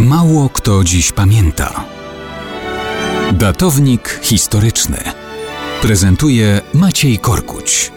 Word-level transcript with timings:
Mało 0.00 0.48
kto 0.48 0.84
dziś 0.84 1.12
pamięta. 1.12 1.84
Datownik 3.32 4.20
historyczny 4.22 4.96
prezentuje 5.82 6.60
Maciej 6.74 7.18
Korkuć. 7.18 7.92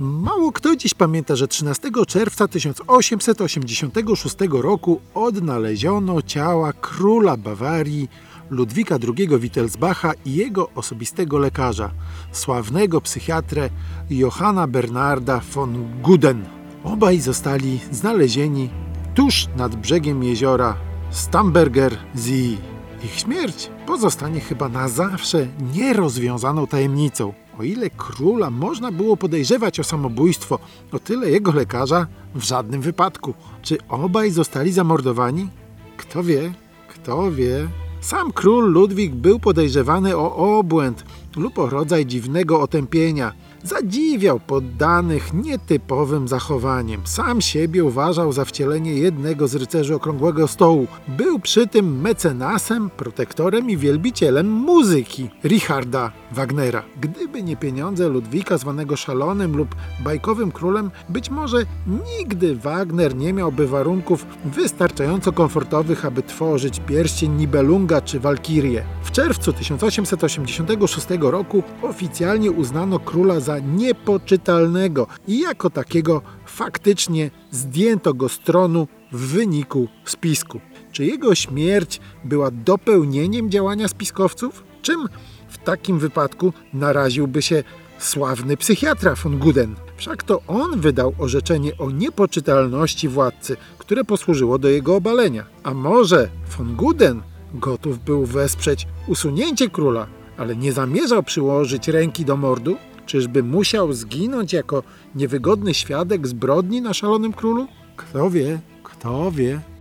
Mało 0.00 0.52
kto 0.52 0.76
dziś 0.76 0.94
pamięta, 0.94 1.36
że 1.36 1.48
13 1.48 1.90
czerwca 2.08 2.48
1886 2.48 4.36
roku 4.50 5.00
odnaleziono 5.14 6.22
ciała 6.22 6.72
króla 6.72 7.36
Bawarii 7.36 8.08
Ludwika 8.50 8.98
II 9.16 9.28
Wittelsbacha 9.38 10.12
i 10.24 10.34
jego 10.34 10.70
osobistego 10.74 11.38
lekarza, 11.38 11.90
sławnego 12.32 13.00
psychiatrę 13.00 13.70
Johanna 14.10 14.66
Bernarda 14.66 15.40
von 15.54 16.00
Guden. 16.02 16.63
Obaj 16.84 17.20
zostali 17.20 17.80
znalezieni 17.90 18.70
tuż 19.14 19.48
nad 19.56 19.76
brzegiem 19.76 20.22
jeziora 20.22 20.76
Stamberger 21.10 21.96
See. 22.14 22.58
Ich 23.04 23.20
śmierć 23.20 23.70
pozostanie 23.86 24.40
chyba 24.40 24.68
na 24.68 24.88
zawsze 24.88 25.46
nierozwiązaną 25.74 26.66
tajemnicą. 26.66 27.32
O 27.58 27.62
ile 27.62 27.90
króla 27.90 28.50
można 28.50 28.92
było 28.92 29.16
podejrzewać 29.16 29.80
o 29.80 29.84
samobójstwo, 29.84 30.58
o 30.92 30.98
tyle 30.98 31.30
jego 31.30 31.52
lekarza 31.52 32.06
w 32.34 32.42
żadnym 32.42 32.80
wypadku. 32.80 33.34
Czy 33.62 33.78
obaj 33.88 34.30
zostali 34.30 34.72
zamordowani? 34.72 35.48
Kto 35.96 36.22
wie, 36.22 36.52
kto 36.88 37.32
wie. 37.32 37.68
Sam 38.00 38.32
król 38.32 38.72
Ludwik 38.72 39.14
był 39.14 39.38
podejrzewany 39.38 40.16
o 40.16 40.58
obłęd 40.58 41.04
lub 41.36 41.58
o 41.58 41.70
rodzaj 41.70 42.06
dziwnego 42.06 42.60
otępienia. 42.60 43.32
Zadziwiał 43.62 44.40
poddanych 44.40 45.34
nietypowym 45.34 46.28
zachowaniem. 46.28 47.00
Sam 47.04 47.40
siebie 47.40 47.84
uważał 47.84 48.32
za 48.32 48.44
wcielenie 48.44 48.94
jednego 48.94 49.48
z 49.48 49.54
rycerzy 49.54 49.94
Okrągłego 49.94 50.48
Stołu. 50.48 50.86
Był 51.08 51.38
przy 51.38 51.66
tym 51.66 52.00
mecenasem, 52.00 52.90
protektorem 52.90 53.70
i 53.70 53.76
wielbicielem 53.76 54.50
muzyki 54.50 55.30
Richarda 55.44 56.12
Wagnera. 56.32 56.82
Gdyby 57.00 57.42
nie 57.42 57.56
pieniądze 57.56 58.08
Ludwika 58.08 58.58
zwanego 58.58 58.96
szalonym 58.96 59.56
lub 59.56 59.74
bajkowym 60.04 60.52
królem, 60.52 60.90
być 61.08 61.30
może 61.30 61.58
nigdy 61.86 62.56
Wagner 62.56 63.16
nie 63.16 63.32
miałby 63.32 63.66
warunków 63.66 64.26
wystarczająco 64.44 65.32
komfortowych, 65.32 66.04
aby 66.04 66.22
tworzyć 66.22 66.80
pierścień 66.80 67.32
Nibelunga 67.32 68.00
czy 68.00 68.20
Walkirię. 68.20 68.84
W 69.02 69.10
czerwcu 69.10 69.52
1886 69.52 71.06
roku 71.30 71.62
oficjalnie 71.82 72.50
uznano 72.50 72.98
króla 72.98 73.40
za 73.40 73.58
niepoczytalnego 73.58 75.06
i 75.28 75.40
jako 75.40 75.70
takiego 75.70 76.22
faktycznie 76.46 77.30
zdjęto 77.50 78.14
go 78.14 78.28
z 78.28 78.38
tronu 78.38 78.88
w 79.12 79.20
wyniku 79.20 79.88
spisku. 80.04 80.60
Czy 80.92 81.04
jego 81.04 81.34
śmierć 81.34 82.00
była 82.24 82.50
dopełnieniem 82.50 83.50
działania 83.50 83.88
spiskowców? 83.88 84.64
Czym 84.82 85.08
w 85.48 85.58
takim 85.58 85.98
wypadku 85.98 86.52
naraziłby 86.72 87.42
się 87.42 87.64
sławny 87.98 88.56
psychiatra 88.56 89.14
von 89.14 89.38
Guden? 89.38 89.74
Wszak 89.96 90.22
to 90.22 90.42
on 90.46 90.80
wydał 90.80 91.14
orzeczenie 91.18 91.78
o 91.78 91.90
niepoczytalności 91.90 93.08
władcy, 93.08 93.56
które 93.78 94.04
posłużyło 94.04 94.58
do 94.58 94.68
jego 94.68 94.96
obalenia. 94.96 95.44
A 95.62 95.74
może 95.74 96.28
von 96.58 96.76
Guden 96.76 97.22
gotów 97.54 98.04
był 98.04 98.26
wesprzeć 98.26 98.86
usunięcie 99.06 99.70
króla, 99.70 100.06
ale 100.36 100.56
nie 100.56 100.72
zamierzał 100.72 101.22
przyłożyć 101.22 101.88
ręki 101.88 102.24
do 102.24 102.36
mordu? 102.36 102.76
Czyżby 103.06 103.42
musiał 103.42 103.92
zginąć 103.92 104.52
jako 104.52 104.82
niewygodny 105.14 105.74
świadek 105.74 106.26
zbrodni 106.26 106.82
na 106.82 106.94
szalonym 106.94 107.32
królu? 107.32 107.66
Kto 107.96 108.30
wie, 108.30 108.58
kto 108.82 109.30
wie. 109.30 109.73